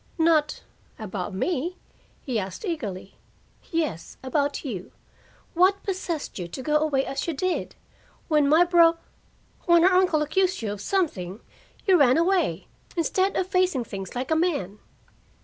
[0.17, 0.63] "Not
[0.97, 1.77] about me?"
[2.23, 3.19] he asked eagerly.
[3.69, 4.91] "Yes, about you.
[5.53, 7.75] What possessed you to go away as you did?
[8.27, 8.97] When my bro
[9.67, 11.41] when her uncle accused you of something,
[11.85, 12.65] you ran away,
[12.97, 14.79] instead of facing things like a man."